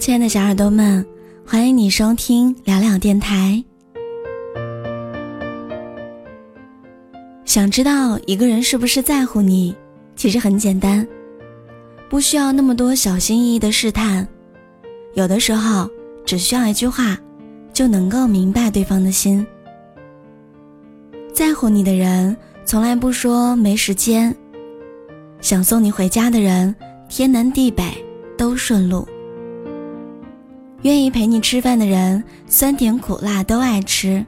[0.00, 1.04] 亲爱的小耳朵们，
[1.46, 3.62] 欢迎你收听聊聊电台。
[7.44, 9.76] 想知道一个人是不是在乎你，
[10.16, 11.06] 其实很简单，
[12.08, 14.26] 不需要那么多小心翼翼的试探，
[15.12, 15.86] 有的时候
[16.24, 17.18] 只需要一句话，
[17.70, 19.46] 就能够明白对方的心。
[21.34, 24.32] 在乎你的人，从来不说没时间；
[25.42, 26.74] 想送你回家的人，
[27.06, 27.84] 天南地北
[28.38, 29.06] 都顺路。
[30.82, 34.24] 愿意陪你吃饭的人，酸甜苦辣都爱吃；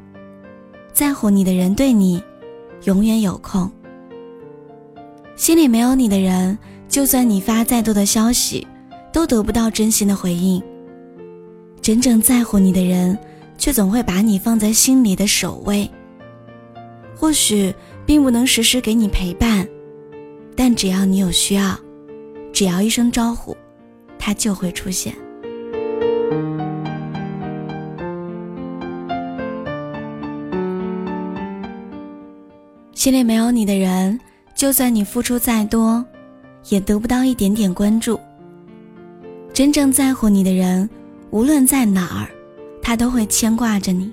[0.92, 2.22] 在乎你的人，对你
[2.84, 3.70] 永远有空。
[5.34, 8.66] 心里没有你的人，就算你发再多的消息，
[9.12, 10.62] 都得不到真心的回应。
[11.80, 13.18] 真正在乎你的人，
[13.56, 15.90] 却总会把你放在心里的首位。
[17.16, 19.66] 或许并不能时时给你陪伴，
[20.54, 21.78] 但只要你有需要，
[22.52, 23.56] 只要一声招呼，
[24.18, 25.14] 他就会出现。
[33.02, 34.16] 心里没有你的人，
[34.54, 36.06] 就算你付出再多，
[36.68, 38.16] 也得不到一点点关注。
[39.52, 40.88] 真正在乎你的人，
[41.32, 42.30] 无论在哪儿，
[42.80, 44.12] 他都会牵挂着你，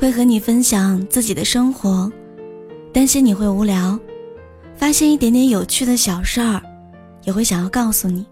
[0.00, 2.10] 会和你分享自己的生活，
[2.90, 4.00] 担心你会无聊，
[4.74, 6.62] 发现一点点有趣的小事儿，
[7.24, 8.24] 也会想要告诉你。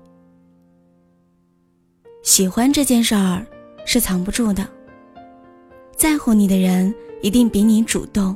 [2.23, 3.47] 喜欢这件事儿
[3.85, 4.67] 是藏不住的，
[5.95, 8.35] 在乎你的人一定比你主动。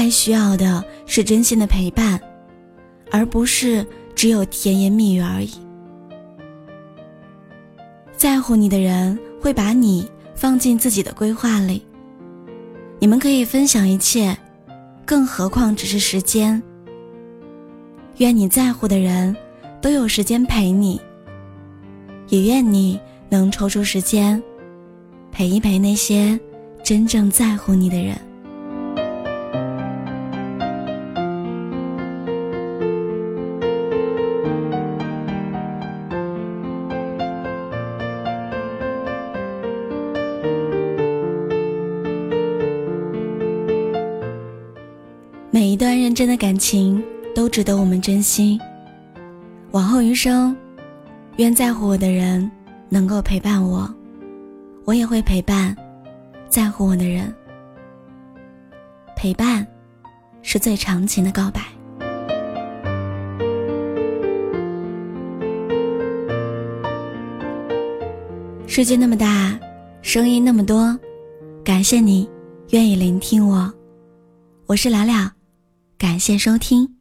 [0.00, 2.18] 爱需要的是真心的陪伴，
[3.10, 5.50] 而不是只有甜言蜜语而已。
[8.16, 11.84] 在乎你的人会把你放进自己的规划里，
[12.98, 14.34] 你们可以分享一切，
[15.04, 16.62] 更何况只是时间。
[18.16, 19.36] 愿你在乎的人
[19.82, 20.98] 都有时间陪你，
[22.28, 24.42] 也愿你能抽出时间
[25.30, 26.40] 陪一陪那些
[26.82, 28.18] 真正在乎你的人。
[45.52, 47.02] 每一段认真的感情
[47.34, 48.56] 都值得我们珍惜。
[49.72, 50.56] 往后余生，
[51.38, 52.48] 愿在乎我的人
[52.88, 53.92] 能够陪伴我，
[54.84, 55.76] 我也会陪伴
[56.48, 57.34] 在乎我的人。
[59.16, 59.66] 陪伴
[60.40, 61.60] 是最长情的告白。
[68.68, 69.58] 世界那么大，
[70.00, 70.96] 声音那么多，
[71.64, 72.30] 感谢你
[72.70, 73.72] 愿意聆听我。
[74.66, 75.28] 我是聊聊。
[76.00, 76.99] 感谢收听。